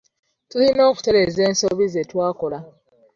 Tulina 0.49 0.81
okutereeza 0.91 1.41
ensobi 1.49 1.85
ze 1.93 2.01
twakola 2.09 2.59